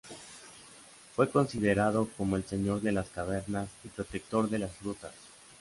[1.15, 5.13] Fue considerado como el señor de las cavernas y protector de las frutas.